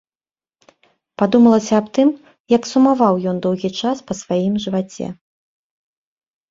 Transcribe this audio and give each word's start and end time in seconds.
Падумалася 1.23 1.73
аб 1.81 1.87
тым, 1.97 2.09
як 2.55 2.63
сумаваў 2.71 3.13
ён 3.33 3.37
доўгі 3.45 3.69
час 3.83 3.97
па 4.09 4.13
сваім 4.25 4.53
жываце. 4.67 5.07